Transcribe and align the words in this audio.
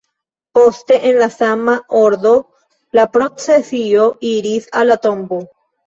Poste 0.51 0.95
en 1.09 1.19
la 1.23 1.27
sama 1.35 1.75
ordo 2.01 2.33
la 2.99 3.07
procesio 3.21 4.11
iris 4.35 4.71
al 4.83 4.95
la 4.95 5.03
tombo. 5.09 5.47